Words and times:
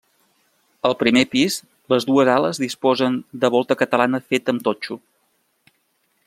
Al 0.87 0.95
primer 1.01 1.21
pis, 1.35 1.57
les 1.93 2.07
dues 2.11 2.31
ales 2.37 2.61
disposen 2.63 3.19
de 3.45 3.53
volta 3.57 3.79
catalana 3.83 4.23
feta 4.33 4.57
amb 4.57 4.65
totxo. 4.71 4.99